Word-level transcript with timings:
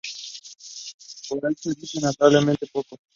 Pero 1.29 1.47
esto 1.47 1.69
dice 1.75 1.99
notablemente 2.01 2.65
poco. 2.73 2.97